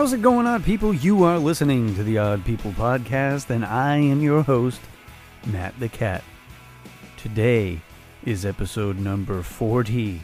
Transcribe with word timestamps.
How's 0.00 0.14
it 0.14 0.22
going, 0.22 0.46
odd 0.46 0.64
people? 0.64 0.94
You 0.94 1.24
are 1.24 1.38
listening 1.38 1.94
to 1.94 2.02
the 2.02 2.16
Odd 2.16 2.42
People 2.46 2.72
Podcast, 2.72 3.50
and 3.50 3.66
I 3.66 3.98
am 3.98 4.22
your 4.22 4.42
host, 4.42 4.80
Matt 5.44 5.78
the 5.78 5.90
Cat. 5.90 6.24
Today 7.18 7.82
is 8.24 8.46
episode 8.46 8.98
number 8.98 9.42
40. 9.42 10.22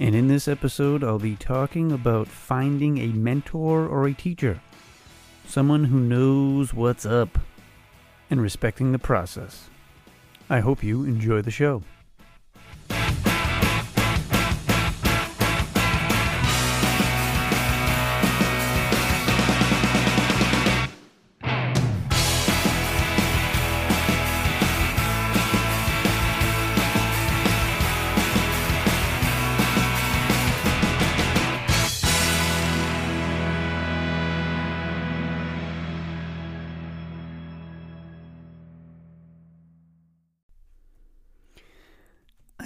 And 0.00 0.16
in 0.16 0.26
this 0.26 0.48
episode, 0.48 1.04
I'll 1.04 1.20
be 1.20 1.36
talking 1.36 1.92
about 1.92 2.26
finding 2.26 2.98
a 2.98 3.06
mentor 3.06 3.86
or 3.86 4.08
a 4.08 4.12
teacher, 4.12 4.60
someone 5.46 5.84
who 5.84 6.00
knows 6.00 6.74
what's 6.74 7.06
up, 7.06 7.38
and 8.30 8.42
respecting 8.42 8.90
the 8.90 8.98
process. 8.98 9.70
I 10.50 10.58
hope 10.58 10.82
you 10.82 11.04
enjoy 11.04 11.40
the 11.40 11.52
show. 11.52 11.84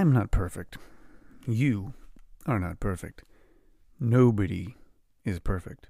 I'm 0.00 0.12
not 0.12 0.30
perfect. 0.30 0.78
You 1.46 1.92
are 2.46 2.58
not 2.58 2.80
perfect. 2.80 3.22
Nobody 4.00 4.76
is 5.26 5.40
perfect. 5.40 5.88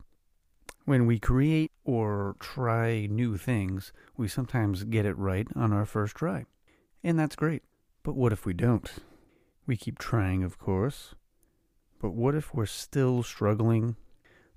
When 0.85 1.07
we 1.07 1.21
create 1.21 1.71
or 1.85 2.35
try 2.41 3.07
new 3.09 3.37
things, 3.37 3.93
we 4.17 4.27
sometimes 4.27 4.83
get 4.83 5.07
it 5.07 5.17
right 5.17 5.47
on 5.55 5.73
our 5.73 5.87
first 5.87 6.17
try. 6.17 6.47
And 7.05 7.21
that's 7.21 7.37
great. 7.37 7.63
But 8.03 8.17
what 8.17 8.33
if 8.33 8.45
we 8.45 8.53
don't? 8.53 8.91
We 9.65 9.77
keep 9.77 9.97
trying, 9.97 10.43
of 10.43 10.59
course. 10.59 11.15
But 12.01 12.11
what 12.11 12.35
if 12.35 12.53
we're 12.53 12.67
still 12.67 13.23
struggling 13.23 13.95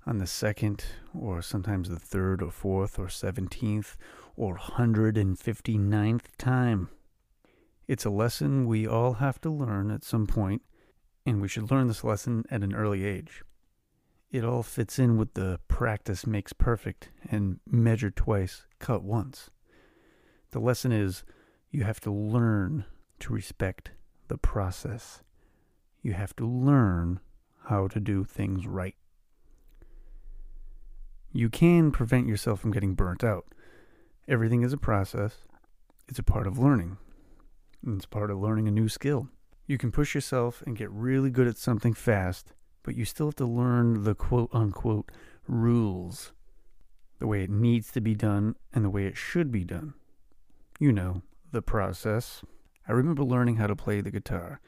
on 0.04 0.18
the 0.18 0.26
second, 0.26 0.84
or 1.16 1.42
sometimes 1.42 1.88
the 1.88 2.00
third, 2.00 2.42
or 2.42 2.50
fourth, 2.50 2.98
or 2.98 3.08
seventeenth, 3.08 3.96
or 4.34 4.56
hundred 4.56 5.16
and 5.16 5.38
fifty 5.38 5.78
ninth 5.78 6.36
time? 6.38 6.88
It's 7.86 8.04
a 8.04 8.10
lesson 8.10 8.66
we 8.66 8.86
all 8.86 9.14
have 9.14 9.40
to 9.42 9.50
learn 9.50 9.90
at 9.90 10.04
some 10.04 10.26
point, 10.26 10.62
and 11.26 11.42
we 11.42 11.48
should 11.48 11.70
learn 11.70 11.86
this 11.86 12.02
lesson 12.02 12.44
at 12.50 12.62
an 12.62 12.74
early 12.74 13.04
age. 13.04 13.42
It 14.30 14.44
all 14.44 14.62
fits 14.62 14.98
in 14.98 15.16
with 15.16 15.34
the 15.34 15.60
practice 15.68 16.26
makes 16.26 16.52
perfect 16.52 17.10
and 17.30 17.60
measure 17.66 18.10
twice, 18.10 18.66
cut 18.78 19.02
once. 19.02 19.50
The 20.50 20.60
lesson 20.60 20.92
is 20.92 21.24
you 21.70 21.84
have 21.84 22.00
to 22.00 22.10
learn 22.10 22.86
to 23.20 23.32
respect 23.32 23.90
the 24.28 24.38
process. 24.38 25.22
You 26.02 26.14
have 26.14 26.34
to 26.36 26.46
learn 26.46 27.20
how 27.64 27.88
to 27.88 28.00
do 28.00 28.24
things 28.24 28.66
right. 28.66 28.96
You 31.32 31.50
can 31.50 31.90
prevent 31.90 32.28
yourself 32.28 32.60
from 32.60 32.72
getting 32.72 32.94
burnt 32.94 33.22
out. 33.22 33.46
Everything 34.26 34.62
is 34.62 34.72
a 34.72 34.78
process, 34.78 35.38
it's 36.08 36.18
a 36.18 36.22
part 36.22 36.46
of 36.46 36.58
learning. 36.58 36.96
It's 37.86 38.06
part 38.06 38.30
of 38.30 38.38
learning 38.38 38.66
a 38.66 38.70
new 38.70 38.88
skill. 38.88 39.28
You 39.66 39.76
can 39.76 39.92
push 39.92 40.14
yourself 40.14 40.62
and 40.66 40.76
get 40.76 40.90
really 40.90 41.30
good 41.30 41.46
at 41.46 41.58
something 41.58 41.92
fast, 41.92 42.54
but 42.82 42.96
you 42.96 43.04
still 43.04 43.26
have 43.26 43.36
to 43.36 43.46
learn 43.46 44.04
the 44.04 44.14
quote 44.14 44.48
unquote 44.52 45.12
rules, 45.46 46.32
the 47.18 47.26
way 47.26 47.42
it 47.42 47.50
needs 47.50 47.92
to 47.92 48.00
be 48.00 48.14
done 48.14 48.56
and 48.72 48.84
the 48.84 48.90
way 48.90 49.06
it 49.06 49.18
should 49.18 49.52
be 49.52 49.64
done. 49.64 49.94
You 50.78 50.92
know, 50.92 51.22
the 51.52 51.60
process. 51.60 52.42
I 52.88 52.92
remember 52.92 53.22
learning 53.22 53.56
how 53.56 53.66
to 53.66 53.76
play 53.76 54.00
the 54.00 54.10
guitar. 54.10 54.60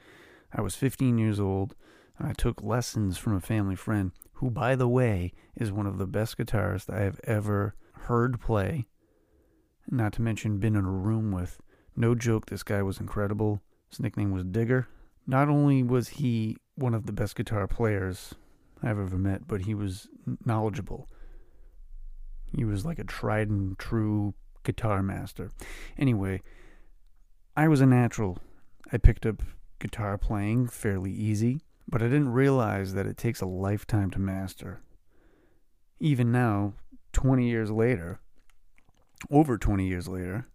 I 0.53 0.61
was 0.61 0.75
15 0.75 1.17
years 1.17 1.39
old, 1.39 1.75
and 2.19 2.27
I 2.27 2.33
took 2.33 2.61
lessons 2.61 3.17
from 3.17 3.35
a 3.35 3.41
family 3.41 3.75
friend 3.75 4.11
who, 4.33 4.51
by 4.51 4.75
the 4.75 4.87
way, 4.87 5.33
is 5.55 5.71
one 5.71 5.87
of 5.87 5.97
the 5.97 6.07
best 6.07 6.37
guitarists 6.37 6.93
I 6.93 7.01
have 7.01 7.19
ever 7.23 7.73
heard 7.93 8.39
play, 8.39 8.87
not 9.89 10.13
to 10.13 10.21
mention 10.21 10.59
been 10.59 10.75
in 10.75 10.85
a 10.85 10.91
room 10.91 11.31
with. 11.31 11.59
No 11.99 12.13
joke, 12.13 12.45
this 12.45 12.61
guy 12.61 12.83
was 12.83 12.99
incredible. 12.99 13.59
His 13.89 13.99
nickname 13.99 14.31
was 14.31 14.43
Digger. 14.43 14.87
Not 15.25 15.49
only 15.49 15.81
was 15.81 16.09
he 16.09 16.55
one 16.75 16.93
of 16.93 17.07
the 17.07 17.11
best 17.11 17.35
guitar 17.35 17.67
players 17.67 18.35
I've 18.83 18.99
ever 18.99 19.17
met, 19.17 19.47
but 19.47 19.61
he 19.61 19.73
was 19.73 20.07
knowledgeable. 20.45 21.09
He 22.55 22.63
was 22.63 22.85
like 22.85 22.99
a 22.99 23.03
tried 23.03 23.49
and 23.49 23.77
true 23.79 24.35
guitar 24.63 25.01
master. 25.01 25.49
Anyway, 25.97 26.43
I 27.55 27.67
was 27.67 27.81
a 27.81 27.87
natural. 27.87 28.37
I 28.93 28.97
picked 28.97 29.25
up 29.25 29.41
guitar 29.79 30.19
playing 30.19 30.67
fairly 30.67 31.11
easy, 31.11 31.61
but 31.87 32.03
I 32.03 32.05
didn't 32.05 32.29
realize 32.31 32.93
that 32.93 33.07
it 33.07 33.17
takes 33.17 33.41
a 33.41 33.47
lifetime 33.47 34.11
to 34.11 34.19
master. 34.19 34.81
Even 35.99 36.31
now, 36.31 36.73
20 37.13 37.49
years 37.49 37.71
later, 37.71 38.19
over 39.31 39.57
20 39.57 39.87
years 39.87 40.07
later, 40.07 40.47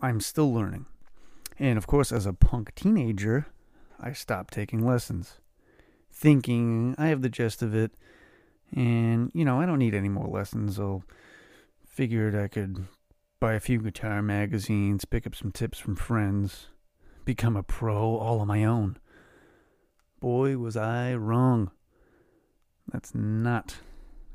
I'm 0.00 0.20
still 0.20 0.52
learning. 0.52 0.86
And 1.58 1.76
of 1.76 1.86
course, 1.86 2.12
as 2.12 2.26
a 2.26 2.32
punk 2.32 2.74
teenager, 2.74 3.46
I 4.00 4.12
stopped 4.12 4.54
taking 4.54 4.86
lessons, 4.86 5.40
thinking 6.12 6.94
I 6.98 7.08
have 7.08 7.22
the 7.22 7.28
gist 7.28 7.62
of 7.62 7.74
it, 7.74 7.92
and 8.74 9.30
you 9.34 9.44
know, 9.44 9.60
I 9.60 9.66
don't 9.66 9.78
need 9.78 9.94
any 9.94 10.08
more 10.08 10.28
lessons. 10.28 10.78
I'll 10.78 11.02
figured 11.84 12.36
I 12.36 12.46
could 12.46 12.86
buy 13.40 13.54
a 13.54 13.60
few 13.60 13.80
guitar 13.80 14.22
magazines, 14.22 15.04
pick 15.04 15.26
up 15.26 15.34
some 15.34 15.50
tips 15.50 15.78
from 15.78 15.96
friends, 15.96 16.68
become 17.24 17.56
a 17.56 17.62
pro 17.64 18.16
all 18.16 18.38
on 18.40 18.46
my 18.46 18.64
own. 18.64 18.98
Boy, 20.20 20.56
was 20.58 20.76
I 20.76 21.14
wrong. 21.14 21.72
That's 22.92 23.14
not 23.14 23.76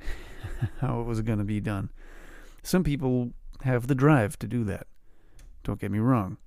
how 0.81 0.99
it 0.99 1.05
was 1.05 1.21
going 1.21 1.39
to 1.39 1.45
be 1.45 1.61
done. 1.61 1.89
Some 2.63 2.83
people 2.83 3.31
have 3.63 3.87
the 3.87 3.95
drive 3.95 4.37
to 4.39 4.47
do 4.47 4.65
that. 4.65 4.87
Don't 5.63 5.79
get 5.79 5.91
me 5.91 5.99
wrong. 5.99 6.37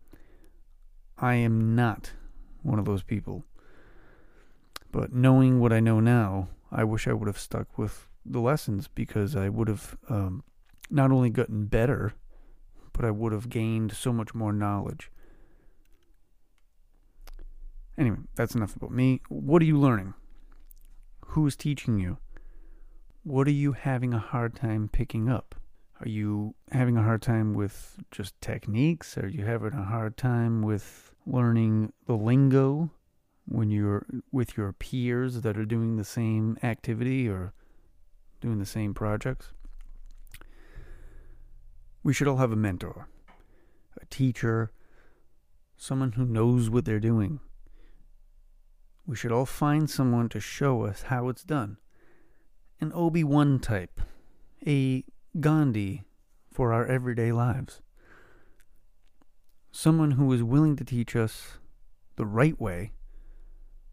I 1.18 1.34
am 1.34 1.74
not 1.74 2.12
one 2.62 2.78
of 2.78 2.84
those 2.84 3.02
people. 3.02 3.44
But 4.92 5.12
knowing 5.12 5.60
what 5.60 5.72
I 5.72 5.80
know 5.80 6.00
now, 6.00 6.48
I 6.70 6.84
wish 6.84 7.06
I 7.08 7.12
would 7.12 7.26
have 7.26 7.38
stuck 7.38 7.78
with 7.78 8.08
the 8.24 8.40
lessons 8.40 8.88
because 8.88 9.36
I 9.36 9.48
would 9.48 9.68
have 9.68 9.96
um, 10.08 10.42
not 10.90 11.10
only 11.10 11.30
gotten 11.30 11.66
better, 11.66 12.14
but 12.92 13.04
I 13.04 13.10
would 13.10 13.32
have 13.32 13.48
gained 13.48 13.92
so 13.92 14.12
much 14.12 14.34
more 14.34 14.52
knowledge. 14.52 15.10
Anyway, 17.98 18.18
that's 18.34 18.54
enough 18.54 18.76
about 18.76 18.90
me. 18.90 19.20
What 19.28 19.62
are 19.62 19.66
you 19.66 19.78
learning? 19.78 20.14
Who 21.28 21.46
is 21.46 21.56
teaching 21.56 21.98
you? 21.98 22.18
What 23.22 23.46
are 23.48 23.52
you 23.52 23.72
having 23.72 24.12
a 24.12 24.18
hard 24.18 24.54
time 24.54 24.88
picking 24.92 25.28
up? 25.28 25.54
Are 26.00 26.08
you 26.08 26.54
having 26.72 26.98
a 26.98 27.02
hard 27.02 27.22
time 27.22 27.54
with 27.54 27.96
just 28.10 28.38
techniques? 28.42 29.16
Are 29.16 29.28
you 29.28 29.46
having 29.46 29.72
a 29.72 29.84
hard 29.84 30.18
time 30.18 30.60
with 30.60 31.10
learning 31.24 31.92
the 32.06 32.16
lingo 32.16 32.90
when 33.46 33.70
you're 33.70 34.04
with 34.30 34.58
your 34.58 34.72
peers 34.74 35.40
that 35.40 35.56
are 35.56 35.64
doing 35.64 35.96
the 35.96 36.04
same 36.04 36.58
activity 36.62 37.26
or 37.28 37.54
doing 38.42 38.58
the 38.58 38.66
same 38.66 38.92
projects? 38.92 39.52
We 42.02 42.12
should 42.12 42.28
all 42.28 42.36
have 42.36 42.52
a 42.52 42.56
mentor, 42.56 43.08
a 44.00 44.04
teacher, 44.06 44.72
someone 45.78 46.12
who 46.12 46.26
knows 46.26 46.68
what 46.68 46.84
they're 46.84 47.00
doing. 47.00 47.40
We 49.06 49.16
should 49.16 49.32
all 49.32 49.46
find 49.46 49.88
someone 49.88 50.28
to 50.28 50.40
show 50.40 50.82
us 50.82 51.02
how 51.02 51.28
it's 51.30 51.42
done. 51.42 51.78
An 52.82 52.92
Obi 52.94 53.24
Wan 53.24 53.58
type, 53.60 54.00
a 54.66 55.04
Gandhi 55.40 56.04
for 56.52 56.72
our 56.72 56.86
everyday 56.86 57.32
lives. 57.32 57.80
Someone 59.70 60.12
who 60.12 60.32
is 60.32 60.42
willing 60.42 60.76
to 60.76 60.84
teach 60.84 61.14
us 61.14 61.58
the 62.16 62.24
right 62.24 62.58
way, 62.60 62.92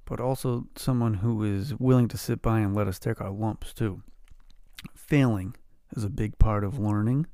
but 0.05 0.19
also 0.19 0.67
someone 0.75 1.15
who 1.15 1.43
is 1.43 1.75
willing 1.75 2.07
to 2.07 2.17
sit 2.17 2.41
by 2.41 2.59
and 2.59 2.73
let 2.73 2.87
us 2.87 2.99
take 2.99 3.19
our 3.19 3.31
lumps 3.31 3.73
too. 3.73 4.01
Failing 4.95 5.55
is 5.95 6.03
a 6.03 6.09
big 6.09 6.37
part 6.39 6.63
of 6.63 6.79
learning, 6.79 7.27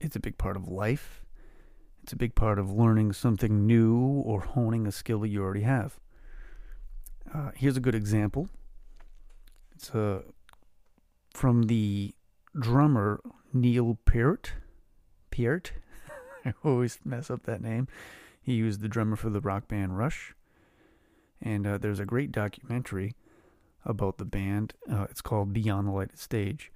it's 0.00 0.16
a 0.16 0.20
big 0.20 0.38
part 0.38 0.56
of 0.56 0.68
life, 0.68 1.24
it's 2.02 2.12
a 2.12 2.16
big 2.16 2.34
part 2.34 2.58
of 2.58 2.72
learning 2.72 3.12
something 3.12 3.66
new 3.66 3.98
or 3.98 4.40
honing 4.40 4.86
a 4.86 4.92
skill 4.92 5.20
that 5.20 5.28
you 5.28 5.42
already 5.42 5.62
have. 5.62 5.98
Uh, 7.32 7.50
here's 7.54 7.76
a 7.76 7.80
good 7.80 7.94
example. 7.94 8.48
It's 9.74 9.90
uh, 9.90 10.22
from 11.32 11.64
the 11.64 12.14
drummer 12.58 13.20
Neil 13.52 13.98
Peart. 14.04 14.52
Peart? 15.30 15.72
I 16.44 16.54
always 16.64 16.98
mess 17.04 17.30
up 17.30 17.44
that 17.44 17.62
name. 17.62 17.88
He 18.42 18.62
was 18.62 18.78
the 18.78 18.88
drummer 18.88 19.16
for 19.16 19.30
the 19.30 19.40
rock 19.40 19.68
band 19.68 19.96
Rush. 19.96 20.34
And 21.40 21.66
uh, 21.66 21.78
there's 21.78 22.00
a 22.00 22.06
great 22.06 22.32
documentary 22.32 23.14
about 23.84 24.18
the 24.18 24.24
band. 24.24 24.74
Uh, 24.90 25.06
it's 25.10 25.20
called 25.20 25.52
Beyond 25.52 25.88
the 25.88 25.92
Lighted 25.92 26.18
Stage. 26.18 26.72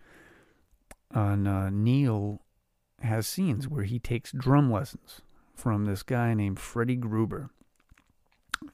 And 1.11 1.49
uh, 1.49 1.71
Neil 1.71 2.43
has 3.01 3.27
scenes 3.27 3.69
where 3.69 3.85
he 3.85 3.99
takes 3.99 4.33
drum 4.33 4.71
lessons 4.71 5.23
from 5.55 5.85
this 5.85 6.03
guy 6.03 6.35
named 6.35 6.59
Freddie 6.59 6.97
Gruber, 6.97 7.51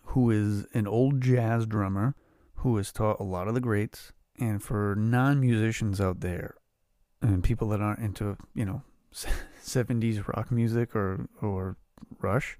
who 0.06 0.30
is 0.30 0.66
an 0.74 0.86
old 0.86 1.20
jazz 1.20 1.66
drummer 1.66 2.14
who 2.56 2.76
has 2.76 2.92
taught 2.92 3.20
a 3.20 3.24
lot 3.24 3.48
of 3.48 3.54
the 3.54 3.60
greats. 3.60 4.12
And 4.38 4.62
for 4.62 4.96
non 4.96 5.40
musicians 5.40 6.00
out 6.00 6.20
there 6.20 6.56
and 7.24 7.42
people 7.42 7.68
that 7.70 7.80
aren't 7.80 8.00
into, 8.00 8.36
you 8.54 8.64
know, 8.64 8.82
70s 9.62 10.26
rock 10.28 10.50
music 10.50 10.94
or, 10.94 11.26
or 11.40 11.76
Rush, 12.20 12.58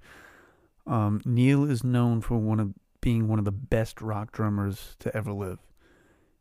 um, 0.87 1.21
Neil 1.25 1.69
is 1.71 1.85
known 1.85 2.21
for 2.21 2.39
one 2.39 2.61
of 2.61 2.75
being 3.01 3.29
one 3.29 3.39
of 3.39 3.45
the 3.45 3.53
best 3.53 4.01
rock 4.01 4.33
drummers 4.33 4.97
to 5.01 5.15
ever 5.15 5.33
live. 5.33 5.59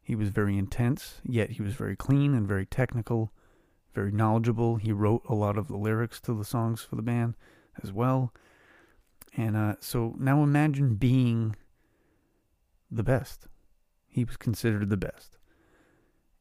He 0.01 0.15
was 0.15 0.29
very 0.29 0.57
intense, 0.57 1.21
yet 1.25 1.51
he 1.51 1.61
was 1.61 1.73
very 1.73 1.95
clean 1.95 2.33
and 2.33 2.47
very 2.47 2.65
technical, 2.65 3.31
very 3.93 4.11
knowledgeable. 4.11 4.77
He 4.77 4.91
wrote 4.91 5.23
a 5.27 5.35
lot 5.35 5.57
of 5.57 5.67
the 5.67 5.77
lyrics 5.77 6.19
to 6.21 6.33
the 6.33 6.45
songs 6.45 6.81
for 6.81 6.95
the 6.95 7.01
band 7.01 7.35
as 7.83 7.91
well. 7.91 8.33
And 9.35 9.57
uh, 9.57 9.75
so 9.79 10.15
now 10.17 10.43
imagine 10.43 10.95
being 10.95 11.55
the 12.91 13.03
best. 13.03 13.47
He 14.07 14.23
was 14.23 14.37
considered 14.37 14.89
the 14.89 14.97
best. 14.97 15.37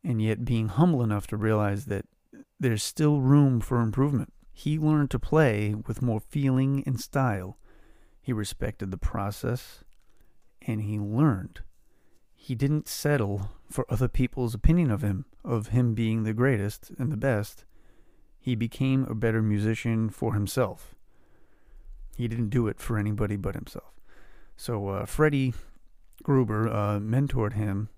And 0.04 0.20
yet 0.20 0.44
being 0.44 0.68
humble 0.68 1.02
enough 1.02 1.26
to 1.28 1.36
realize 1.36 1.86
that 1.86 2.06
there's 2.58 2.82
still 2.82 3.20
room 3.20 3.60
for 3.60 3.80
improvement. 3.80 4.32
He 4.52 4.78
learned 4.78 5.10
to 5.12 5.18
play 5.18 5.74
with 5.86 6.02
more 6.02 6.20
feeling 6.20 6.82
and 6.86 7.00
style. 7.00 7.58
He 8.20 8.32
respected 8.32 8.90
the 8.90 8.98
process 8.98 9.82
and 10.60 10.82
he 10.82 10.98
learned. 10.98 11.60
He 12.34 12.54
didn't 12.54 12.88
settle 12.88 13.50
for 13.70 13.86
other 13.88 14.08
people's 14.08 14.54
opinion 14.54 14.90
of 14.90 15.02
him, 15.02 15.24
of 15.44 15.68
him 15.68 15.94
being 15.94 16.22
the 16.22 16.34
greatest 16.34 16.90
and 16.98 17.10
the 17.10 17.16
best. 17.16 17.64
He 18.38 18.54
became 18.54 19.04
a 19.04 19.14
better 19.14 19.40
musician 19.40 20.10
for 20.10 20.34
himself. 20.34 20.94
He 22.16 22.28
didn't 22.28 22.50
do 22.50 22.66
it 22.66 22.80
for 22.80 22.98
anybody 22.98 23.36
but 23.36 23.54
himself. 23.54 23.92
So 24.56 24.88
uh, 24.88 25.06
Freddie 25.06 25.54
Gruber 26.22 26.68
uh, 26.68 26.98
mentored 26.98 27.54
him 27.54 27.88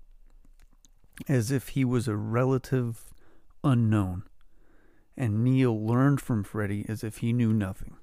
as 1.27 1.51
if 1.51 1.69
he 1.69 1.85
was 1.85 2.07
a 2.07 2.15
relative 2.15 3.13
unknown, 3.63 4.23
and 5.17 5.43
Neil 5.43 5.85
learned 5.85 6.21
from 6.21 6.43
Freddie 6.43 6.85
as 6.87 7.03
if 7.03 7.17
he 7.17 7.33
knew 7.33 7.53
nothing. 7.53 7.97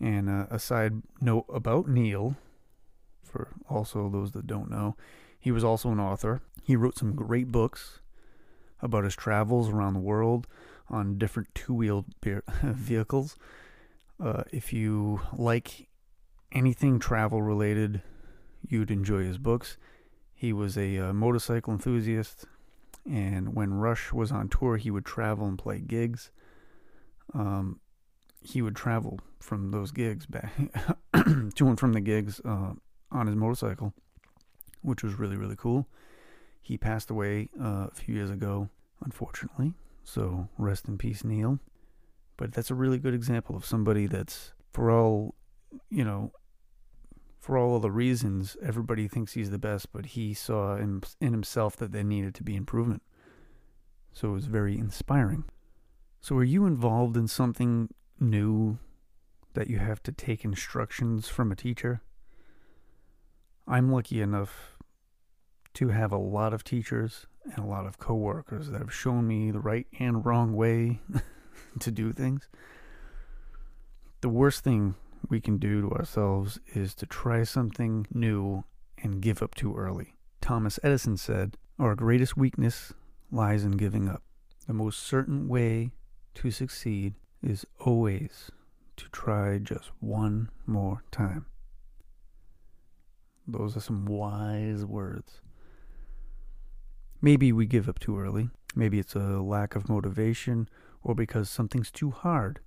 And 0.00 0.28
uh, 0.28 0.46
a 0.50 0.58
side 0.58 1.02
note 1.20 1.46
about 1.52 1.88
Neil, 1.88 2.36
for 3.22 3.48
also 3.70 4.08
those 4.08 4.32
that 4.32 4.46
don't 4.46 4.70
know, 4.70 4.96
he 5.38 5.52
was 5.52 5.64
also 5.64 5.90
an 5.90 6.00
author. 6.00 6.40
He 6.64 6.76
wrote 6.76 6.98
some 6.98 7.14
great 7.14 7.50
books 7.50 8.00
about 8.80 9.04
his 9.04 9.14
travels 9.14 9.68
around 9.68 9.94
the 9.94 10.00
world 10.00 10.46
on 10.90 11.18
different 11.18 11.54
two 11.54 11.72
wheeled 11.72 12.06
vehicles. 12.62 13.36
Uh, 14.22 14.42
if 14.52 14.72
you 14.72 15.20
like 15.32 15.88
anything 16.52 16.98
travel 16.98 17.40
related, 17.40 18.02
you'd 18.68 18.90
enjoy 18.90 19.24
his 19.24 19.38
books. 19.38 19.76
He 20.42 20.52
was 20.52 20.76
a 20.76 20.98
uh, 20.98 21.12
motorcycle 21.12 21.72
enthusiast, 21.72 22.46
and 23.08 23.54
when 23.54 23.74
Rush 23.74 24.12
was 24.12 24.32
on 24.32 24.48
tour, 24.48 24.76
he 24.76 24.90
would 24.90 25.04
travel 25.04 25.46
and 25.46 25.56
play 25.56 25.78
gigs. 25.78 26.32
Um, 27.32 27.78
he 28.40 28.60
would 28.60 28.74
travel 28.74 29.20
from 29.38 29.70
those 29.70 29.92
gigs 29.92 30.26
back 30.26 30.52
to 31.14 31.68
and 31.68 31.78
from 31.78 31.92
the 31.92 32.00
gigs 32.00 32.40
uh, 32.44 32.72
on 33.12 33.26
his 33.28 33.36
motorcycle, 33.36 33.94
which 34.80 35.04
was 35.04 35.14
really 35.14 35.36
really 35.36 35.54
cool. 35.54 35.86
He 36.60 36.76
passed 36.76 37.08
away 37.08 37.48
uh, 37.60 37.86
a 37.86 37.94
few 37.94 38.16
years 38.16 38.30
ago, 38.30 38.68
unfortunately. 39.04 39.74
So 40.02 40.48
rest 40.58 40.88
in 40.88 40.98
peace, 40.98 41.22
Neil. 41.22 41.60
But 42.36 42.52
that's 42.52 42.72
a 42.72 42.74
really 42.74 42.98
good 42.98 43.14
example 43.14 43.54
of 43.54 43.64
somebody 43.64 44.08
that's, 44.08 44.54
for 44.72 44.90
all, 44.90 45.36
you 45.88 46.04
know, 46.04 46.32
for 47.42 47.58
all 47.58 47.74
of 47.74 47.82
the 47.82 47.90
reasons, 47.90 48.56
everybody 48.62 49.08
thinks 49.08 49.32
he's 49.32 49.50
the 49.50 49.58
best, 49.58 49.92
but 49.92 50.06
he 50.06 50.32
saw 50.32 50.76
in, 50.76 51.02
in 51.20 51.32
himself 51.32 51.74
that 51.78 51.90
there 51.90 52.04
needed 52.04 52.36
to 52.36 52.44
be 52.44 52.54
improvement. 52.54 53.02
So 54.12 54.28
it 54.28 54.34
was 54.34 54.46
very 54.46 54.78
inspiring. 54.78 55.42
So, 56.20 56.36
are 56.36 56.44
you 56.44 56.66
involved 56.66 57.16
in 57.16 57.26
something 57.26 57.92
new 58.20 58.78
that 59.54 59.66
you 59.66 59.78
have 59.78 60.00
to 60.04 60.12
take 60.12 60.44
instructions 60.44 61.28
from 61.28 61.50
a 61.50 61.56
teacher? 61.56 62.00
I'm 63.66 63.90
lucky 63.90 64.20
enough 64.20 64.76
to 65.74 65.88
have 65.88 66.12
a 66.12 66.18
lot 66.18 66.54
of 66.54 66.62
teachers 66.62 67.26
and 67.44 67.58
a 67.58 67.66
lot 67.66 67.86
of 67.86 67.98
coworkers 67.98 68.68
that 68.68 68.78
have 68.78 68.94
shown 68.94 69.26
me 69.26 69.50
the 69.50 69.58
right 69.58 69.88
and 69.98 70.24
wrong 70.24 70.54
way 70.54 71.00
to 71.80 71.90
do 71.90 72.12
things. 72.12 72.48
The 74.20 74.28
worst 74.28 74.62
thing 74.62 74.94
we 75.28 75.40
can 75.40 75.58
do 75.58 75.80
to 75.82 75.90
ourselves 75.92 76.58
is 76.74 76.94
to 76.96 77.06
try 77.06 77.44
something 77.44 78.06
new 78.12 78.64
and 79.02 79.20
give 79.20 79.42
up 79.42 79.54
too 79.54 79.74
early. 79.74 80.14
Thomas 80.40 80.78
Edison 80.82 81.16
said, 81.16 81.56
Our 81.78 81.94
greatest 81.94 82.36
weakness 82.36 82.92
lies 83.30 83.64
in 83.64 83.72
giving 83.72 84.08
up. 84.08 84.22
The 84.66 84.72
most 84.72 85.00
certain 85.00 85.48
way 85.48 85.92
to 86.34 86.50
succeed 86.50 87.14
is 87.42 87.66
always 87.80 88.50
to 88.96 89.08
try 89.10 89.58
just 89.58 89.90
one 90.00 90.50
more 90.66 91.02
time. 91.10 91.46
Those 93.46 93.76
are 93.76 93.80
some 93.80 94.04
wise 94.04 94.84
words. 94.84 95.40
Maybe 97.20 97.52
we 97.52 97.66
give 97.66 97.88
up 97.88 97.98
too 97.98 98.18
early. 98.18 98.50
Maybe 98.74 98.98
it's 98.98 99.14
a 99.14 99.40
lack 99.40 99.74
of 99.74 99.88
motivation 99.88 100.68
or 101.02 101.14
because 101.14 101.50
something's 101.50 101.90
too 101.90 102.10
hard. 102.10 102.60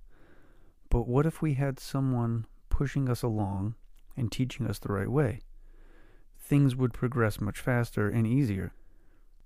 But 0.88 1.08
what 1.08 1.26
if 1.26 1.42
we 1.42 1.54
had 1.54 1.78
someone 1.78 2.46
pushing 2.68 3.08
us 3.08 3.22
along 3.22 3.74
and 4.16 4.30
teaching 4.30 4.66
us 4.66 4.78
the 4.78 4.92
right 4.92 5.10
way? 5.10 5.40
Things 6.38 6.76
would 6.76 6.92
progress 6.92 7.40
much 7.40 7.58
faster 7.58 8.08
and 8.08 8.26
easier. 8.26 8.72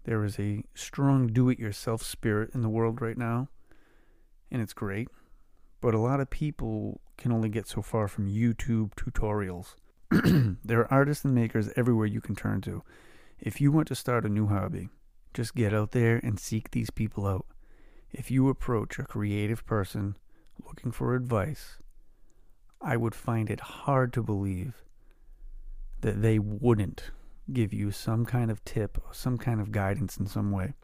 There 0.04 0.24
is 0.24 0.38
a 0.38 0.64
strong 0.74 1.28
do 1.28 1.48
it 1.48 1.58
yourself 1.58 2.02
spirit 2.02 2.50
in 2.54 2.62
the 2.62 2.68
world 2.68 3.00
right 3.00 3.16
now, 3.16 3.48
and 4.50 4.60
it's 4.60 4.72
great. 4.72 5.08
But 5.80 5.94
a 5.94 5.98
lot 5.98 6.20
of 6.20 6.30
people 6.30 7.00
can 7.16 7.32
only 7.32 7.48
get 7.48 7.66
so 7.66 7.82
far 7.82 8.08
from 8.08 8.28
YouTube 8.28 8.94
tutorials. 8.94 9.74
there 10.64 10.80
are 10.80 10.92
artists 10.92 11.24
and 11.24 11.34
makers 11.34 11.70
everywhere 11.76 12.06
you 12.06 12.20
can 12.20 12.34
turn 12.34 12.60
to. 12.62 12.82
If 13.38 13.60
you 13.60 13.72
want 13.72 13.88
to 13.88 13.94
start 13.94 14.26
a 14.26 14.28
new 14.28 14.48
hobby, 14.48 14.90
just 15.32 15.54
get 15.54 15.72
out 15.72 15.92
there 15.92 16.20
and 16.22 16.38
seek 16.38 16.70
these 16.70 16.90
people 16.90 17.26
out. 17.26 17.46
If 18.12 18.30
you 18.30 18.48
approach 18.48 18.98
a 18.98 19.04
creative 19.04 19.64
person 19.64 20.16
looking 20.66 20.92
for 20.92 21.14
advice, 21.14 21.78
I 22.80 22.96
would 22.96 23.14
find 23.14 23.50
it 23.50 23.60
hard 23.60 24.12
to 24.14 24.22
believe 24.22 24.84
that 26.00 26.22
they 26.22 26.38
wouldn't 26.38 27.10
give 27.52 27.72
you 27.72 27.90
some 27.90 28.24
kind 28.24 28.50
of 28.50 28.64
tip 28.64 28.98
some 29.12 29.36
kind 29.36 29.60
of 29.60 29.72
guidance 29.72 30.16
in 30.16 30.26
some 30.26 30.50
way. 30.50 30.74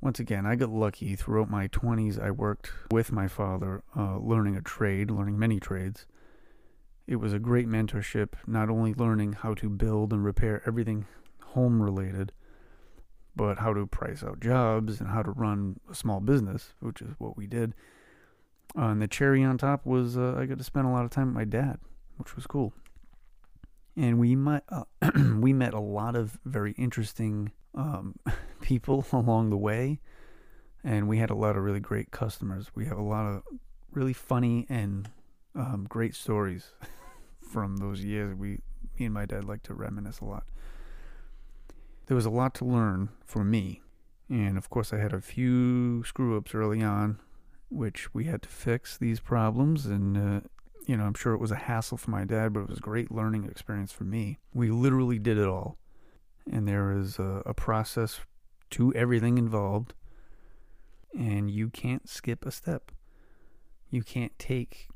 Once 0.00 0.18
again, 0.18 0.44
I 0.44 0.54
got 0.54 0.68
lucky 0.68 1.16
throughout 1.16 1.48
my 1.48 1.68
20s. 1.68 2.22
I 2.22 2.30
worked 2.30 2.70
with 2.90 3.10
my 3.10 3.26
father, 3.26 3.82
uh, 3.96 4.18
learning 4.18 4.56
a 4.56 4.60
trade, 4.60 5.10
learning 5.10 5.38
many 5.38 5.58
trades. 5.58 6.06
It 7.06 7.16
was 7.16 7.32
a 7.32 7.38
great 7.38 7.66
mentorship, 7.66 8.34
not 8.46 8.68
only 8.68 8.92
learning 8.92 9.34
how 9.34 9.54
to 9.54 9.70
build 9.70 10.12
and 10.12 10.22
repair 10.22 10.62
everything 10.66 11.06
home 11.42 11.82
related, 11.82 12.32
but 13.36 13.58
how 13.58 13.72
to 13.72 13.86
price 13.86 14.22
out 14.22 14.40
jobs 14.40 15.00
and 15.00 15.10
how 15.10 15.22
to 15.22 15.30
run 15.30 15.80
a 15.90 15.94
small 15.94 16.20
business, 16.20 16.74
which 16.80 17.02
is 17.02 17.14
what 17.18 17.36
we 17.36 17.46
did. 17.46 17.74
Uh, 18.76 18.86
and 18.86 19.02
the 19.02 19.08
cherry 19.08 19.42
on 19.42 19.58
top 19.58 19.86
was 19.86 20.16
uh, 20.16 20.36
I 20.38 20.46
got 20.46 20.58
to 20.58 20.64
spend 20.64 20.86
a 20.86 20.90
lot 20.90 21.04
of 21.04 21.10
time 21.10 21.26
with 21.26 21.34
my 21.34 21.44
dad, 21.44 21.78
which 22.16 22.34
was 22.36 22.46
cool. 22.46 22.72
And 23.96 24.18
we 24.18 24.34
met 24.34 24.64
uh, 24.68 24.84
we 25.38 25.52
met 25.52 25.74
a 25.74 25.80
lot 25.80 26.16
of 26.16 26.38
very 26.44 26.72
interesting 26.72 27.52
um, 27.74 28.16
people 28.60 29.04
along 29.12 29.50
the 29.50 29.56
way, 29.56 30.00
and 30.82 31.08
we 31.08 31.18
had 31.18 31.30
a 31.30 31.34
lot 31.34 31.56
of 31.56 31.62
really 31.62 31.80
great 31.80 32.10
customers. 32.10 32.70
We 32.74 32.86
have 32.86 32.98
a 32.98 33.02
lot 33.02 33.26
of 33.26 33.42
really 33.92 34.12
funny 34.12 34.66
and 34.68 35.08
um, 35.54 35.86
great 35.88 36.16
stories 36.16 36.72
from 37.52 37.76
those 37.76 38.02
years. 38.02 38.36
We, 38.36 38.60
me 38.98 39.06
and 39.06 39.14
my 39.14 39.26
dad, 39.26 39.44
like 39.44 39.62
to 39.64 39.74
reminisce 39.74 40.20
a 40.20 40.24
lot. 40.24 40.44
There 42.06 42.14
was 42.14 42.26
a 42.26 42.30
lot 42.30 42.54
to 42.56 42.64
learn 42.64 43.08
for 43.24 43.44
me, 43.44 43.80
and 44.28 44.58
of 44.58 44.68
course, 44.68 44.92
I 44.92 44.98
had 44.98 45.12
a 45.12 45.20
few 45.20 46.04
screw 46.04 46.36
ups 46.36 46.54
early 46.54 46.82
on, 46.82 47.18
which 47.70 48.12
we 48.12 48.24
had 48.24 48.42
to 48.42 48.48
fix 48.48 48.98
these 48.98 49.20
problems. 49.20 49.86
And 49.86 50.16
uh, 50.16 50.40
you 50.86 50.96
know, 50.96 51.04
I'm 51.04 51.14
sure 51.14 51.32
it 51.32 51.40
was 51.40 51.50
a 51.50 51.56
hassle 51.56 51.96
for 51.96 52.10
my 52.10 52.24
dad, 52.24 52.52
but 52.52 52.60
it 52.60 52.68
was 52.68 52.78
a 52.78 52.82
great 52.82 53.10
learning 53.10 53.44
experience 53.44 53.92
for 53.92 54.04
me. 54.04 54.38
We 54.52 54.70
literally 54.70 55.18
did 55.18 55.38
it 55.38 55.48
all, 55.48 55.78
and 56.50 56.68
there 56.68 56.92
is 56.92 57.18
a, 57.18 57.42
a 57.46 57.54
process 57.54 58.20
to 58.70 58.92
everything 58.94 59.38
involved, 59.38 59.94
and 61.18 61.50
you 61.50 61.70
can't 61.70 62.08
skip 62.08 62.44
a 62.44 62.50
step. 62.50 62.90
You 63.90 64.02
can't 64.02 64.36
take 64.38 64.88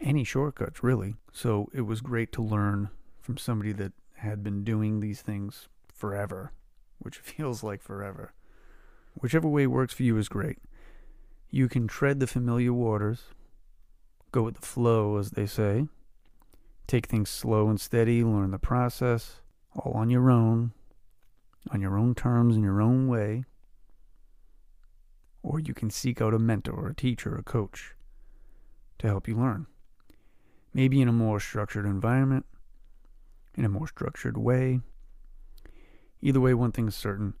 any 0.00 0.24
shortcuts, 0.24 0.82
really. 0.82 1.16
So 1.32 1.68
it 1.74 1.82
was 1.82 2.00
great 2.00 2.32
to 2.32 2.42
learn 2.42 2.90
from 3.20 3.36
somebody 3.36 3.72
that 3.72 3.92
had 4.14 4.42
been 4.42 4.64
doing 4.64 5.00
these 5.00 5.20
things 5.20 5.68
forever, 5.96 6.52
which 6.98 7.18
feels 7.22 7.62
like 7.62 7.82
forever. 7.82 8.32
Whichever 9.14 9.48
way 9.48 9.66
works 9.66 9.94
for 9.94 10.02
you 10.02 10.18
is 10.18 10.28
great. 10.28 10.58
You 11.50 11.68
can 11.68 11.88
tread 11.88 12.20
the 12.20 12.26
familiar 12.26 12.72
waters, 12.72 13.22
go 14.30 14.42
with 14.42 14.56
the 14.56 14.66
flow, 14.66 15.16
as 15.16 15.30
they 15.30 15.46
say, 15.46 15.88
take 16.86 17.06
things 17.06 17.30
slow 17.30 17.68
and 17.68 17.80
steady, 17.80 18.22
learn 18.22 18.50
the 18.50 18.58
process, 18.58 19.40
all 19.74 19.92
on 19.92 20.10
your 20.10 20.30
own, 20.30 20.72
on 21.70 21.80
your 21.80 21.96
own 21.96 22.14
terms, 22.14 22.56
in 22.56 22.62
your 22.62 22.82
own 22.82 23.08
way. 23.08 23.44
Or 25.42 25.60
you 25.60 25.74
can 25.74 25.90
seek 25.90 26.20
out 26.20 26.34
a 26.34 26.38
mentor, 26.38 26.88
a 26.88 26.94
teacher, 26.94 27.34
a 27.34 27.42
coach 27.42 27.94
to 28.98 29.06
help 29.06 29.28
you 29.28 29.36
learn. 29.36 29.66
Maybe 30.74 31.00
in 31.00 31.08
a 31.08 31.12
more 31.12 31.40
structured 31.40 31.86
environment, 31.86 32.44
in 33.56 33.64
a 33.64 33.68
more 33.68 33.88
structured 33.88 34.36
way. 34.36 34.80
Either 36.22 36.40
way, 36.40 36.54
one 36.54 36.72
thing 36.72 36.88
is 36.88 36.94
certain 36.94 37.34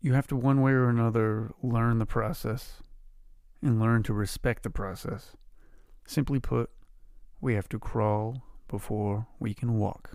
you 0.00 0.12
have 0.12 0.26
to, 0.28 0.36
one 0.36 0.60
way 0.60 0.72
or 0.72 0.88
another, 0.88 1.52
learn 1.62 1.98
the 1.98 2.06
process 2.06 2.82
and 3.62 3.80
learn 3.80 4.02
to 4.04 4.12
respect 4.12 4.62
the 4.62 4.70
process. 4.70 5.32
Simply 6.06 6.38
put, 6.38 6.70
we 7.40 7.54
have 7.54 7.68
to 7.70 7.78
crawl 7.78 8.42
before 8.68 9.26
we 9.40 9.54
can 9.54 9.78
walk. 9.78 10.12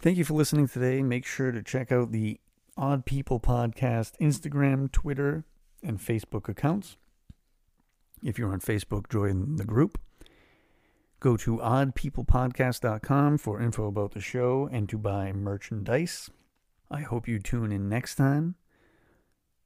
Thank 0.00 0.16
you 0.16 0.24
for 0.24 0.34
listening 0.34 0.66
today. 0.66 1.02
Make 1.02 1.26
sure 1.26 1.52
to 1.52 1.62
check 1.62 1.92
out 1.92 2.10
the 2.10 2.40
Odd 2.76 3.04
People 3.04 3.38
Podcast 3.38 4.12
Instagram, 4.20 4.90
Twitter, 4.90 5.44
and 5.82 5.98
Facebook 5.98 6.48
accounts. 6.48 6.96
If 8.24 8.38
you're 8.38 8.52
on 8.52 8.60
Facebook, 8.60 9.08
join 9.10 9.56
the 9.56 9.64
group. 9.64 10.00
Go 11.20 11.36
to 11.36 11.58
oddpeoplepodcast.com 11.58 13.38
for 13.38 13.60
info 13.60 13.86
about 13.86 14.12
the 14.12 14.20
show 14.20 14.68
and 14.72 14.88
to 14.88 14.96
buy 14.96 15.32
merchandise. 15.32 16.30
I 16.90 17.02
hope 17.02 17.28
you 17.28 17.38
tune 17.38 17.70
in 17.70 17.88
next 17.88 18.16
time. 18.16 18.56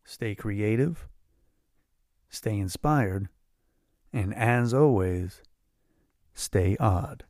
Stay 0.04 0.34
creative, 0.34 1.08
stay 2.28 2.58
inspired, 2.58 3.28
and 4.12 4.34
as 4.34 4.74
always, 4.74 5.40
stay 6.34 6.76
odd. 6.78 7.24